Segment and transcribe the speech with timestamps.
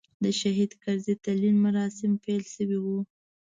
[0.23, 2.85] د شهید کرزي تلین مراسیم پیل شوي و.